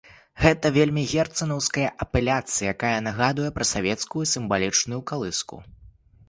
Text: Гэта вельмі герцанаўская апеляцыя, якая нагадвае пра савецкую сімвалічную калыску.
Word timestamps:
Гэта 0.43 0.69
вельмі 0.77 1.01
герцанаўская 1.11 1.89
апеляцыя, 2.05 2.65
якая 2.73 2.95
нагадвае 3.09 3.51
пра 3.59 3.69
савецкую 3.73 4.23
сімвалічную 4.33 5.01
калыску. 5.13 5.55